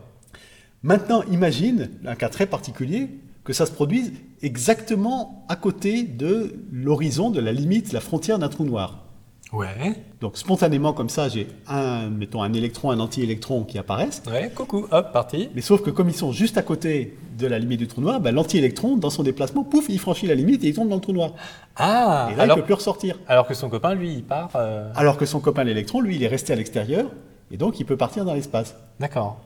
[0.83, 3.09] Maintenant, imagine, un cas très particulier,
[3.43, 8.49] que ça se produise exactement à côté de l'horizon, de la limite, la frontière d'un
[8.49, 9.06] trou noir.
[9.53, 9.93] Ouais.
[10.19, 14.21] Donc spontanément comme ça, j'ai un, mettons un électron, un anti-électron qui apparaissent.
[14.29, 15.49] Ouais, coucou, hop, parti.
[15.55, 18.19] Mais sauf que comme ils sont juste à côté de la limite du trou noir,
[18.19, 21.01] bah, l'anti-électron, dans son déplacement, pouf, il franchit la limite et il tombe dans le
[21.01, 21.31] trou noir.
[21.77, 23.17] Ah, Et là, alors, il peut plus ressortir.
[23.27, 24.49] alors que son copain, lui, il part.
[24.55, 27.09] euh, Alors que son copain l'électron, lui, il est resté à l'extérieur
[27.49, 28.75] et donc il peut partir dans l'espace.
[28.99, 29.39] D'accord.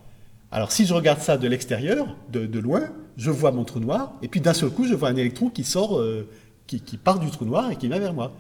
[0.52, 2.82] Alors si je regarde ça de l'extérieur, de, de loin,
[3.18, 5.64] je vois mon trou noir et puis d'un seul coup, je vois un électron qui
[5.64, 6.28] sort, euh,
[6.72, 8.32] qui, qui part du trou noir et qui vient vers moi.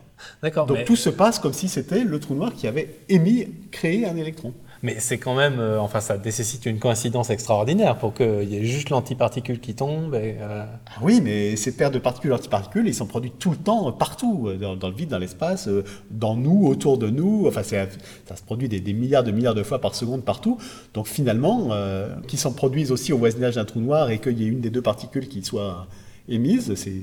[0.41, 0.65] D'accord.
[0.67, 4.06] Donc mais tout se passe comme si c'était le trou noir qui avait émis, créé
[4.06, 4.54] un électron.
[4.84, 5.60] mais c'est quand même.
[5.60, 10.15] euh, enfin, ça nécessite une coïncidence extraordinaire pour qu'il y ait juste l'antiparticule qui tombe.
[10.15, 10.63] Et, euh,
[11.02, 14.50] oui, mais ces paires de particules antiparticules, ils sont produits tout le temps, euh, partout,
[14.60, 15.67] dans, dans le vide, dans l'espace,
[16.10, 17.46] dans nous, autour de nous.
[17.48, 17.88] Enfin, ça
[18.36, 20.58] se produit des, des milliards de milliards de fois par seconde partout.
[20.94, 24.46] Donc finalement, euh, qu'ils s'en produisent aussi au voisinage d'un trou noir et qu'il y
[24.46, 25.88] ait une des deux particules qui soit
[26.30, 27.02] émise, c'est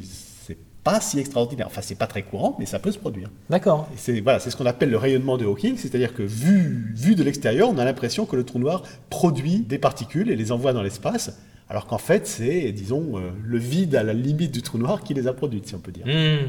[0.90, 1.66] pas si extraordinaire.
[1.66, 3.29] Enfin, c'est pas très courant, mais ça peut se produire.
[3.51, 3.88] D'accord.
[3.96, 7.22] C'est voilà, c'est ce qu'on appelle le rayonnement de Hawking, c'est-à-dire que vu, vu de
[7.22, 10.83] l'extérieur, on a l'impression que le trou noir produit des particules et les envoie dans
[10.83, 15.03] l'espace, alors qu'en fait, c'est, disons, euh, le vide à la limite du trou noir
[15.03, 16.07] qui les a produites, si on peut dire.
[16.07, 16.46] Hmm.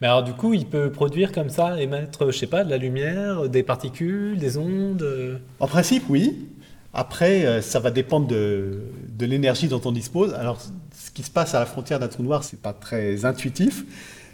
[0.00, 2.78] Mais alors, du coup, il peut produire comme ça, émettre, je sais pas, de la
[2.78, 5.02] lumière, des particules, des ondes.
[5.02, 6.46] euh, En principe, oui.
[6.94, 10.34] Après, euh, ça va dépendre de, de l'énergie dont on dispose.
[10.34, 13.84] Alors, ce qui se passe à la frontière d'un trou noir, c'est pas très intuitif,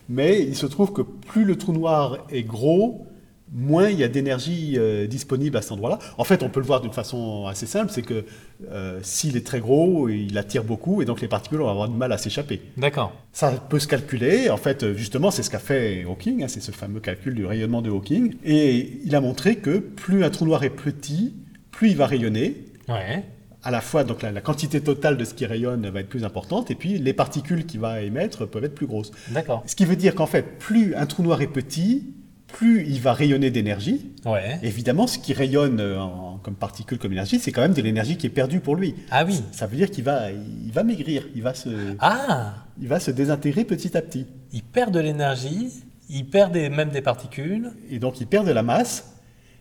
[0.09, 3.07] mais il se trouve que plus le trou noir est gros,
[3.53, 5.99] moins il y a d'énergie euh, disponible à cet endroit-là.
[6.18, 8.25] En fait, on peut le voir d'une façon assez simple, c'est que
[8.71, 11.97] euh, s'il est très gros, il attire beaucoup, et donc les particules vont avoir du
[11.97, 12.61] mal à s'échapper.
[12.77, 13.12] D'accord.
[13.33, 14.51] Ça peut se calculer.
[14.51, 16.42] En fait, justement, c'est ce qu'a fait Hawking.
[16.42, 18.35] hein, c'est ce fameux calcul du rayonnement de Hawking.
[18.44, 21.35] Et il a montré que plus un trou noir est petit,
[21.79, 22.57] plus il va rayonner.
[22.88, 23.23] Ouais.
[23.62, 26.25] À la fois, donc la, la quantité totale de ce qui rayonne va être plus
[26.25, 29.12] importante, et puis les particules qu'il va émettre peuvent être plus grosses.
[29.31, 29.62] D'accord.
[29.67, 32.14] Ce qui veut dire qu'en fait, plus un trou noir est petit,
[32.49, 34.11] plus il va rayonner d'énergie.
[34.25, 34.59] Ouais.
[34.64, 38.17] Évidemment, ce qui rayonne euh, en- comme particule, comme énergie, c'est quand même de l'énergie
[38.17, 38.95] qui est perdue pour lui.
[39.11, 39.41] Ah oui.
[39.53, 41.69] Ça veut dire qu'il va, il va maigrir, il va se,
[42.01, 44.27] Ah il va se désintégrer petit à petit.
[44.53, 45.69] Il perd de l'énergie,
[46.11, 47.71] il perd des, même des particules.
[47.91, 49.14] et donc il perd de la masse.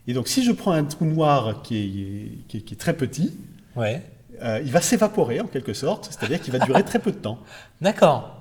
[0.08, 2.94] Et donc si je prends un trou noir qui est, qui est- qui est très
[2.94, 3.34] petit,
[3.76, 4.02] Ouais.
[4.42, 7.40] euh, il va s'évaporer en quelque sorte, c'est-à-dire qu'il va durer très peu de temps.
[7.82, 8.34] D'accord.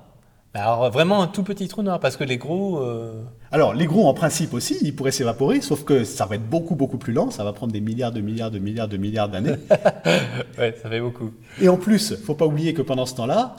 [0.53, 2.79] Mais Alors, vraiment un tout petit trou noir, parce que les gros.
[2.79, 6.49] euh, Alors les gros en principe aussi, ils pourraient s'évaporer, sauf que ça va être
[6.49, 9.29] beaucoup beaucoup plus lent, ça va prendre des milliards de milliards de milliards de milliards
[9.29, 9.55] d'années.
[10.57, 11.31] Ouais, ça fait beaucoup.
[11.61, 13.55] et en plus, faut pas oublier que pendant ce temps-là,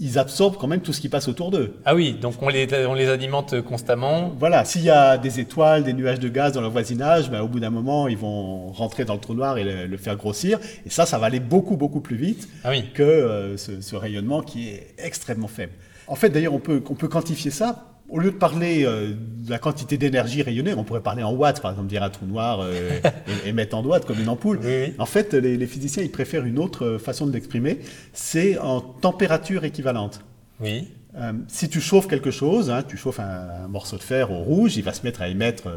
[0.00, 1.74] ils absorbent quand même tout ce qui passe autour d'eux.
[1.84, 4.32] Ah oui, donc on les, on les alimente constamment.
[4.38, 7.48] Voilà, s'il y a des étoiles, des nuages de gaz dans leur voisinage, ben, au
[7.48, 10.58] bout d'un moment, ils vont rentrer dans le trou noir et le, le faire grossir.
[10.84, 12.90] Et ça, ça va aller beaucoup, beaucoup plus vite Ah oui.
[12.92, 15.72] que euh, ce, ce rayonnement qui est extrêmement faible.
[16.06, 17.93] En fait, d'ailleurs, on peut, on peut quantifier ça.
[18.10, 21.60] Au lieu de parler euh, de la quantité d'énergie rayonnée, on pourrait parler en watts,
[21.60, 23.00] par exemple, dire un trou noir euh,
[23.44, 24.60] et, et mettre en watts comme une ampoule.
[24.62, 24.94] Oui, oui.
[24.98, 27.80] En fait, les, les physiciens, ils préfèrent une autre euh, façon de l'exprimer,
[28.12, 30.20] c'est en température équivalente.
[30.60, 30.88] Oui.
[31.16, 34.38] Euh, si tu chauffes quelque chose, hein, tu chauffes un, un morceau de fer au
[34.38, 35.68] rouge, il va se mettre à émettre,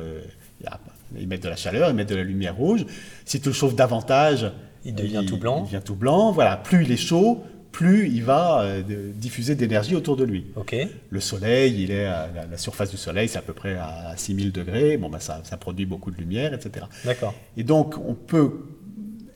[0.66, 0.80] à
[1.18, 2.86] émettre de la chaleur, émettre de la lumière rouge.
[3.24, 4.52] Si tu le chauffes davantage,
[4.84, 5.60] Il devient tout blanc.
[5.63, 6.32] Il devient tout blanc.
[6.32, 8.82] Voilà, plus il est chaud, plus il va euh,
[9.13, 10.45] diffuser d'énergie autour de lui.
[11.10, 14.51] Le soleil, il est à la, surface du soleil, c'est à peu près à 6000
[14.51, 14.97] degrés.
[14.97, 16.86] Bon, ben ça, ça produit beaucoup de lumière, etc.
[17.06, 17.34] D'accord.
[17.56, 18.51] Et donc, on peut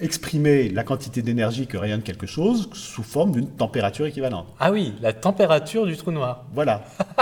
[0.02, 4.48] exprimer la quantité d'énergie que rayonne quelque chose sous forme d'une température équivalente.
[4.60, 6.46] Ah oui, la température du trou noir.
[6.54, 6.84] Voilà.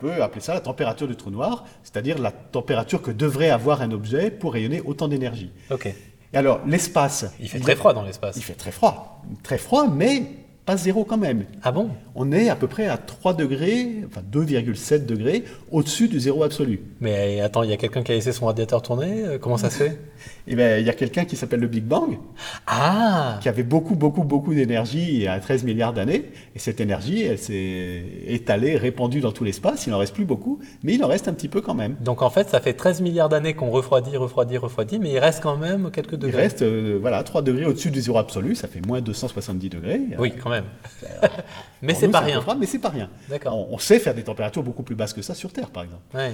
[0.00, 3.80] On peut appeler ça la température du trou noir, c'est-à-dire la température que devrait avoir
[3.80, 5.50] un objet pour rayonner autant d'énergie.
[5.70, 5.94] Ok.
[6.34, 7.26] Et alors, l'espace.
[7.40, 8.36] Il fait très froid dans l'espace.
[8.36, 9.22] Il fait très froid.
[9.44, 10.24] Très froid, mais
[10.66, 11.44] pas zéro quand même.
[11.62, 11.90] Ah bon?
[12.14, 16.80] On est à peu près à 3 degrés, enfin 2,7 degrés au-dessus du zéro absolu.
[17.00, 19.24] Mais attends, il y a quelqu'un qui a laissé son radiateur tourner?
[19.24, 20.00] Euh, Comment ça se fait?
[20.46, 22.18] Et bien, il y a quelqu'un qui s'appelle le Big Bang,
[22.66, 26.30] Ah qui avait beaucoup, beaucoup, beaucoup d'énergie il y a 13 milliards d'années.
[26.54, 29.86] Et cette énergie, elle s'est étalée, répandue dans tout l'espace.
[29.86, 31.96] Il n'en reste plus beaucoup, mais il en reste un petit peu quand même.
[32.00, 35.42] Donc en fait, ça fait 13 milliards d'années qu'on refroidit, refroidit, refroidit, mais il reste
[35.42, 36.42] quand même quelques Il degrés.
[36.42, 40.00] reste euh, voilà, 3 degrés au-dessus du zéro absolu, ça fait moins 270 degrés.
[40.18, 40.64] Oui, quand même.
[41.82, 42.40] mais c'est pas rien.
[42.42, 43.08] froid, mais c'est pas rien.
[43.30, 43.56] D'accord.
[43.70, 46.02] On, on sait faire des températures beaucoup plus basses que ça sur Terre, par exemple.
[46.14, 46.32] Ouais.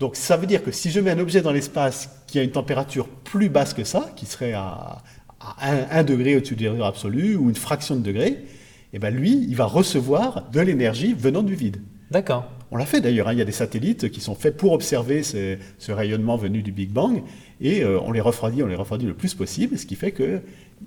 [0.00, 2.50] Donc ça veut dire que si je mets un objet dans l'espace qui a une
[2.50, 5.02] température plus basse que ça, qui serait à,
[5.40, 8.38] à 1, degré au-dessus du zéro absolu ou une fraction de degré,
[8.92, 11.82] eh ben lui, il va recevoir de l'énergie venant du vide.
[12.10, 12.50] D'accord.
[12.70, 15.22] On l'a fait d'ailleurs, hein, il y a des satellites qui sont faits pour observer
[15.22, 17.22] ce, ce rayonnement venu du Big Bang
[17.60, 20.42] et euh, on les refroidit, on les refroidit le plus possible, ce qui fait qu'ils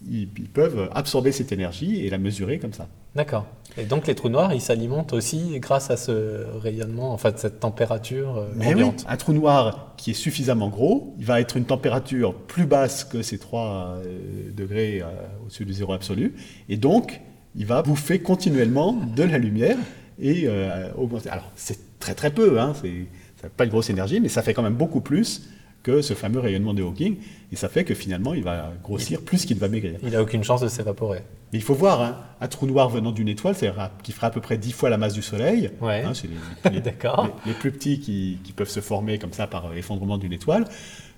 [0.10, 2.88] ils peuvent absorber cette énergie et la mesurer comme ça.
[3.16, 3.46] D'accord.
[3.78, 8.38] Et donc les trous noirs, ils s'alimentent aussi grâce à ce rayonnement, enfin cette température
[8.38, 9.06] euh, Mais oui, ambiante.
[9.08, 13.22] un trou noir qui est suffisamment gros, il va être une température plus basse que
[13.22, 15.06] ces 3 euh, degrés euh,
[15.44, 16.36] au-dessus du zéro absolu,
[16.70, 17.22] et donc
[17.56, 19.78] il va bouffer continuellement de la lumière
[20.20, 21.30] et euh, augmenter.
[21.30, 23.08] Alors c'est très très peu, hein, c'est
[23.42, 25.50] ça n'a pas une grosse énergie, mais ça fait quand même beaucoup plus
[25.84, 27.18] que ce fameux rayonnement de Hawking,
[27.52, 30.00] et ça fait que finalement il va grossir plus qu'il ne va maigrir.
[30.04, 31.24] Il a aucune chance de s'évaporer.
[31.54, 34.30] Mais il faut voir, hein, un trou noir venant d'une étoile, c'est-à-dire qui fera à
[34.32, 35.70] peu près 10 fois la masse du Soleil.
[35.82, 36.04] Ouais.
[36.06, 37.28] hein, c'est les, les- D'accord.
[37.46, 40.66] les- les plus petits qui, qui peuvent se former comme ça par effondrement d'une étoile.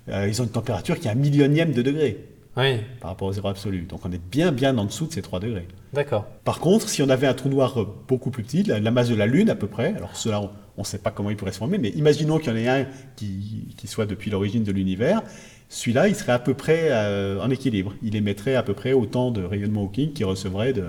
[0.08, 2.24] euh, ils ont une température qui est un millionième de degré
[2.56, 3.82] Oui, par rapport au zéro absolu.
[3.82, 5.66] Donc on est bien bien en dessous de ces 3 degrés.
[5.92, 6.26] d'accord.
[6.44, 9.08] Par contre, si on avait un trou noir euh, beaucoup plus petit, la, la masse
[9.08, 10.40] de la Lune à peu près, alors cela
[10.76, 12.68] on ne sait pas comment il pourrait se former, mais imaginons qu'il y en ait
[12.68, 15.22] un qui, qui soit depuis l'origine de l'univers,
[15.68, 17.94] celui-là il serait à peu près euh, en équilibre.
[18.02, 20.84] Il émettrait à peu près autant de rayonnement Hawking qu'il recevrait de,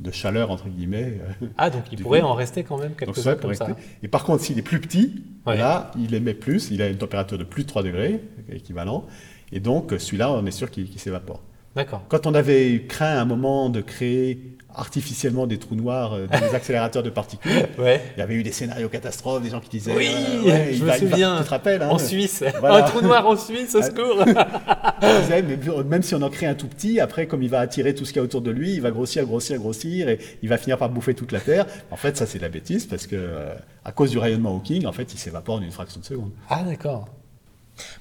[0.00, 1.18] de chaleur entre guillemets.
[1.42, 2.26] euh, Ah, donc il pourrait coup.
[2.26, 3.66] en rester quand même quelques-uns comme ça.
[3.66, 3.82] rester.
[4.02, 5.58] Et par contre, s'il est plus petit, Ouais.
[5.58, 9.06] là, il émet plus, il a une température de plus de 3 degrés, équivalent,
[9.52, 11.42] et donc celui-là, on est sûr qu'il qu'il s'évapore.
[11.76, 12.02] D'accord.
[12.08, 14.38] Quand on avait craint à un moment de créer
[14.76, 18.00] artificiellement des trous noirs euh, dans les accélérateurs de particules, Ouais.
[18.16, 20.76] il y avait eu des scénarios catastrophes, des gens qui disaient Oui, euh, ouais, je
[20.78, 21.36] il me va- il va- souviens.
[21.38, 22.42] Tu te rappelles hein, En Suisse.
[22.60, 22.84] Voilà.
[22.84, 23.82] Un trou noir en Suisse, au Ah.
[23.82, 24.24] secours.
[25.02, 27.60] ils disaient, mais même si on en crée un tout petit, après, comme il va
[27.60, 30.18] attirer tout ce qu'il y a autour de lui, il va grossir, grossir, grossir, et
[30.42, 31.66] il va finir par bouffer toute la Terre.
[31.92, 34.86] En fait, ça, c'est de la bêtise, parce que euh, à cause du rayonnement Hawking,
[34.86, 36.30] en fait, il s'évapore en une fraction de seconde.
[36.48, 37.08] Ah, d'accord.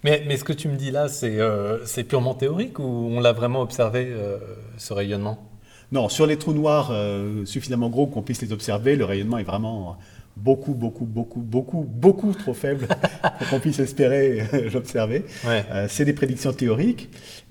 [0.03, 3.33] Mais, mais ce que tu me dis là, c'est euh, purement théorique ou on l'a
[3.33, 4.37] vraiment observé, euh,
[4.77, 5.49] ce rayonnement?
[5.91, 9.43] Non, sur les trous noirs euh, suffisamment gros qu'on puisse les observer, le rayonnement est
[9.43, 9.97] vraiment
[10.35, 12.87] beaucoup, beaucoup, beaucoup, beaucoup, beaucoup trop faible
[13.39, 15.25] pour qu'on puisse espérer l'observer.
[15.45, 15.63] Ouais.
[15.87, 17.09] C'est des prédictions théoriques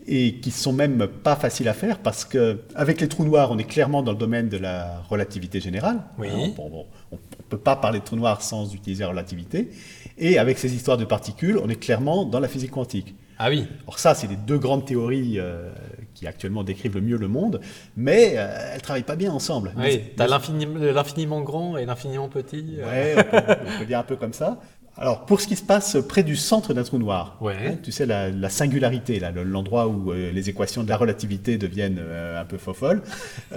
[0.08, 3.58] et qui sont même pas faciles à faire parce que avec les trous noirs, on
[3.58, 6.00] est clairement dans le domaine de la relativité générale.
[6.18, 6.28] Oui.
[6.28, 9.70] Hein, on ne peut pas parler de trous noirs sans utiliser la relativité.
[10.18, 13.14] Et avec ces histoires de particules, on est clairement dans la physique quantique.
[13.38, 13.66] Ah oui.
[13.82, 15.70] Alors ça, c'est les deux grandes théories euh,
[16.14, 17.60] qui actuellement décrivent le mieux le monde,
[17.96, 19.72] mais euh, elles ne travaillent pas bien ensemble.
[19.76, 22.76] Oui, t'as l'infini- l'infiniment grand et l'infiniment petit.
[22.78, 22.86] euh.
[22.86, 24.60] Ouais, on peut, on peut dire un peu comme ça.
[24.98, 27.54] Alors, pour ce qui se passe près du centre d'un trou noir, Ouais.
[27.66, 31.98] hein, tu sais, la, la singularité, l'endroit où euh, les équations de la relativité deviennent
[32.38, 33.00] un peu fofolles,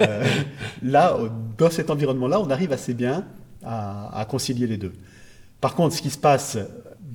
[0.82, 1.16] là,
[1.58, 3.24] dans cet environnement-là, on arrive assez bien
[3.64, 4.92] à, à concilier les deux.
[5.66, 6.58] Par contre, ce qui se passe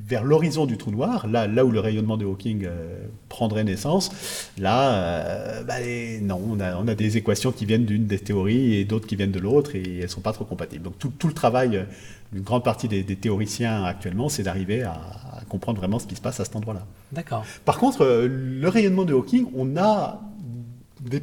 [0.09, 2.97] vers l'horizon du trou noir, là, là où le rayonnement de Hawking euh,
[3.29, 4.11] prendrait naissance,
[4.57, 5.75] là, euh, bah,
[6.21, 9.15] non, on a, on a des équations qui viennent d'une des théories et d'autres qui
[9.15, 10.83] viennent de l'autre, et elles sont pas trop compatibles.
[10.83, 11.85] Donc tout, tout le travail
[12.33, 14.99] d'une grande partie des, des théoriciens actuellement, c'est d'arriver à,
[15.37, 16.85] à comprendre vraiment ce qui se passe à cet endroit-là.
[17.13, 17.45] D'accord.
[17.63, 20.19] Par contre, euh, le rayonnement de Hawking, on a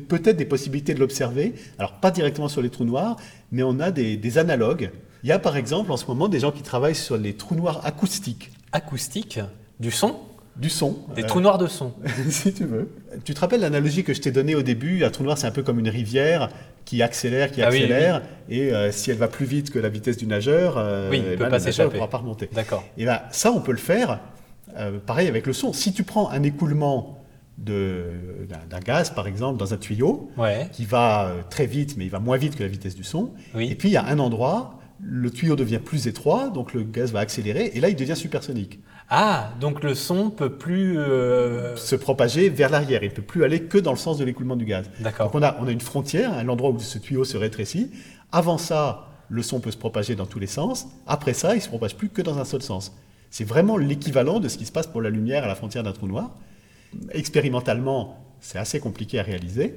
[0.08, 1.52] peut-être des possibilités de l'observer.
[1.78, 3.16] Alors, pas directement sur les trous noirs,
[3.52, 4.90] mais on a des, des analogues.
[5.22, 7.54] Il y a par exemple en ce moment des gens qui travaillent sur les trous
[7.54, 9.40] noirs acoustiques Acoustique,
[9.80, 10.16] du son,
[10.56, 10.98] du son.
[11.16, 11.92] des Euh, trous noirs de son.
[12.28, 12.90] si tu veux.
[13.24, 15.50] Tu te rappelles l'analogie que je t'ai donnée au début Un trou noir, c'est un
[15.52, 16.50] peu comme une rivière
[16.84, 19.88] qui accélère, qui Ah oui, accélère, et euh, si elle va plus vite que la
[19.90, 22.48] vitesse du nageur, euh, Oui, il peut ben, pas le nageur ne pourra pas remonter.
[22.54, 22.82] D'accord.
[22.96, 24.20] Et ben, ça, on peut le faire,
[24.76, 25.72] euh, pareil avec le son.
[25.74, 27.22] Si tu prends un écoulement
[27.58, 30.68] d'un gaz, par exemple, dans un tuyau, Ouais.
[30.72, 33.74] qui va très vite, mais il va moins vite que la vitesse du son, et
[33.74, 37.20] puis il y a un endroit, le tuyau devient plus étroit, donc le gaz va
[37.20, 38.80] accélérer, et là, il devient supersonique.
[39.10, 40.98] Ah, donc le son peut plus.
[40.98, 44.24] euh, Se propager vers l'arrière, il ne peut plus aller que dans le sens de
[44.24, 44.90] l'écoulement du gaz.
[45.00, 45.26] D'accord.
[45.30, 47.90] Donc on a, on a une frontière, un endroit où ce tuyau se rétrécit.
[48.32, 50.88] Avant ça, le son peut se propager dans tous les sens.
[51.06, 52.92] Après ça, il se propage plus que dans un seul sens.
[53.30, 55.92] C'est vraiment l'équivalent de ce qui se passe pour la lumière à la frontière d'un
[55.92, 56.30] trou noir.
[57.12, 59.74] Expérimentalement, c'est assez compliqué à réaliser,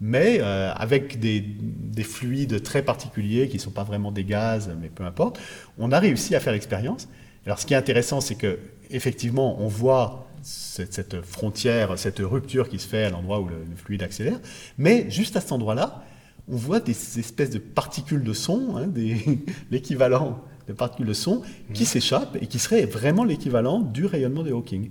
[0.00, 4.70] mais euh, avec des, des, fluides très particuliers qui ne sont pas vraiment des gaz,
[4.80, 5.38] mais peu importe,
[5.78, 7.08] on a réussi à faire l'expérience.
[7.46, 8.58] Alors ce qui est intéressant, c'est que
[8.90, 13.56] effectivement, on voit cette, cette, frontière, cette rupture qui se fait à l'endroit où le,
[13.68, 14.40] le, fluide accélère,
[14.78, 16.02] mais juste à cet endroit-là,
[16.48, 18.88] on voit des espèces de particules de son, hein,
[19.70, 21.42] l'équivalent de particules de son,
[21.74, 21.86] qui mmh.
[21.86, 24.90] s'échappent et qui seraient vraiment l'équivalent du rayonnement de Hawking.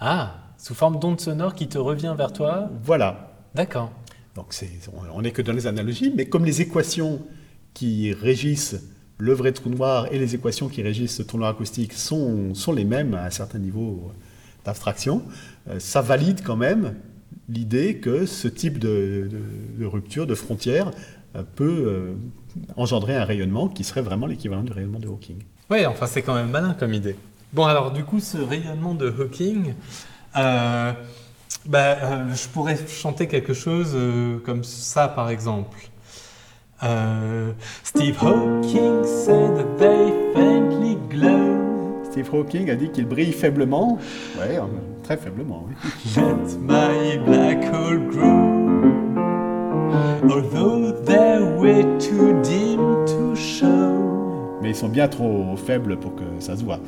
[0.00, 2.70] Ah, sous forme d'onde sonore qui te revient vers toi?
[2.82, 3.32] Voilà.
[3.54, 3.90] D'accord.
[4.38, 4.54] Donc
[5.12, 7.20] on n'est que dans les analogies, mais comme les équations
[7.74, 8.76] qui régissent
[9.18, 12.84] le vrai trou noir et les équations qui régissent le trou noir acoustique sont, les
[12.84, 14.12] mêmes à un certain niveau
[14.64, 15.22] d'abstraction,
[15.68, 16.94] euh, ça valide quand même
[17.48, 19.28] l'idée que ce type de,
[19.80, 20.92] rupture, de frontière,
[21.34, 22.14] euh, peut euh,
[22.76, 25.38] engendrer un rayonnement qui serait vraiment l'équivalent du rayonnement de Hawking.
[25.68, 27.16] Oui, enfin c'est quand même malin comme idée.
[27.52, 29.74] Bon alors du coup ce rayonnement de Hawking,
[31.68, 35.78] bah, euh, je pourrais chanter quelque chose euh, comme ça par exemple.
[36.82, 37.52] Euh,
[37.84, 42.02] Steve Hawking said that they faintly glow.
[42.10, 43.98] Steve Hawking a dit qu'il brille faiblement.
[44.38, 44.58] Ouais,
[45.02, 45.74] très faiblement, oui.
[46.16, 48.48] Let my black hole grow.
[50.22, 54.56] Although they're way too dim to show.
[54.62, 56.80] Mais ils sont bien trop faibles pour que ça se voit.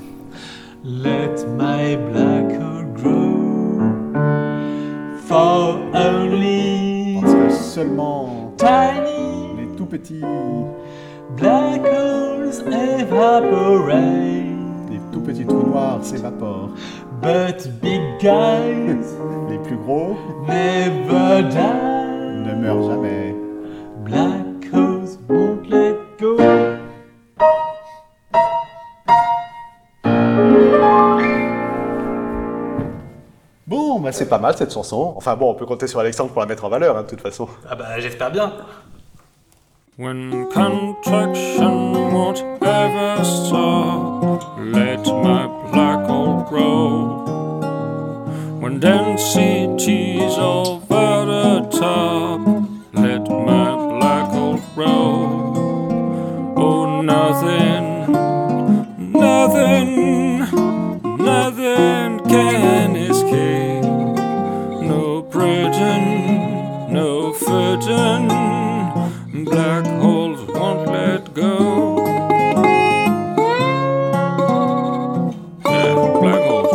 [0.85, 3.30] Let my black hole grow.
[5.31, 7.21] For only.
[7.21, 8.53] Parce que seulement.
[8.57, 9.55] Tiny.
[9.61, 10.25] Les tout petits.
[11.37, 14.01] Black holes evaporate.
[14.91, 16.71] Les tout petits trous noirs s'évaporent.
[17.23, 19.07] But big guys.
[19.49, 20.17] les plus gros.
[20.49, 23.37] Never die ne meurt jamais.
[24.05, 24.40] Black
[34.11, 35.15] bah c'est pas mal cette chanson.
[35.17, 37.21] Enfin bon, on peut compter sur Alexandre pour la mettre en valeur, hein, de toute
[37.21, 37.49] façon.
[37.69, 38.53] Ah bah j'espère bien.
[39.99, 47.25] When contraction won't ever stop, let my black hole grow.
[48.61, 52.41] When density's over the top,
[52.95, 55.55] let my black hole grow.
[56.57, 58.13] Oh, nothing,
[59.13, 60.10] nothing, nothing
[67.81, 68.29] curtain,
[69.45, 72.07] black holes won't let go.
[75.65, 76.73] Yeah, black holes.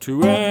[0.00, 0.43] To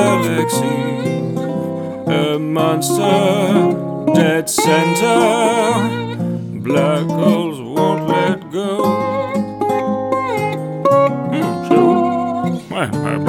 [0.00, 0.78] galaxy.
[2.06, 3.14] A monster,
[4.14, 5.20] dead center.
[6.68, 8.70] Black holes won't let go.
[12.72, 13.26] Hmm.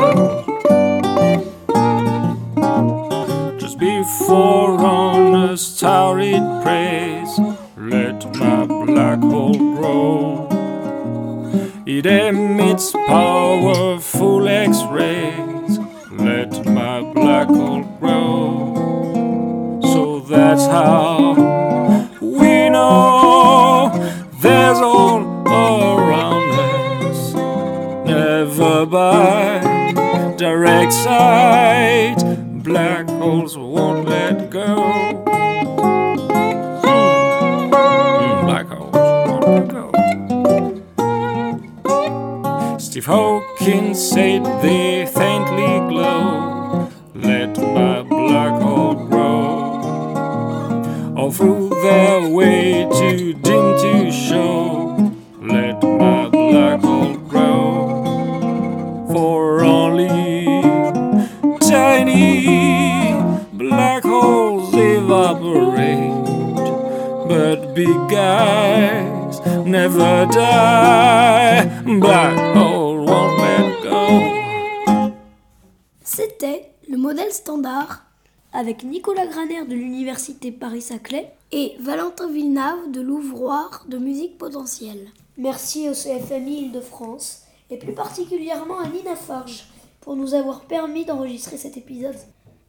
[3.59, 7.33] Just before on a starry praise,
[7.77, 10.47] let my black hole grow.
[11.85, 15.35] It emits powerful X rays.
[15.35, 15.50] Let my
[17.21, 19.79] black hole grow.
[19.93, 21.33] So that's how
[22.21, 23.89] we know
[24.41, 25.21] there's all
[25.99, 27.33] around us.
[28.05, 29.59] Never by
[30.37, 32.15] direct sight,
[32.63, 34.75] black holes won't let go.
[36.83, 38.95] Hmm, Black holes
[39.27, 39.91] won't let go.
[42.79, 46.40] Steve Hawking said they faintly glow.
[51.31, 55.13] Through their way too dim to show.
[55.41, 59.07] Let my black hole grow.
[59.11, 60.61] For only
[61.59, 62.71] tiny
[65.35, 66.25] parade.
[67.27, 71.65] But big guys never die.
[71.99, 75.13] Black hole won't let go.
[76.03, 78.10] C'était le modèle standard
[78.53, 85.09] avec Nicolas Graner de l'Université Paris-Saclay et Valentin Villeneuve de l'Ouvroir de musique potentielle.
[85.37, 89.65] Merci au CFMI Île-de-France et plus particulièrement à Nina Forge
[90.01, 92.17] pour nous avoir permis d'enregistrer cet épisode.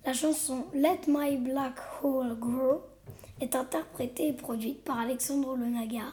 [0.04, 2.82] La chanson Let My Black Hole Grow
[3.40, 6.12] est interprétée et produite par Alexandre Lenagar,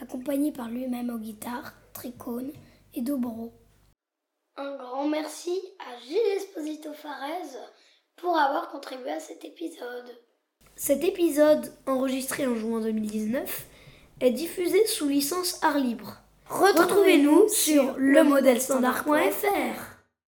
[0.00, 2.52] accompagné par lui-même aux guitares, tricones
[2.94, 3.52] et dobro.
[4.56, 7.56] Un grand merci à Gilles Esposito Farez
[8.20, 10.16] pour avoir contribué à cet épisode.
[10.76, 13.66] Cet épisode, enregistré en juin 2019,
[14.20, 16.18] est diffusé sous licence art libre.
[16.48, 19.89] Retrouvez-nous sur lemodèlestandard.fr.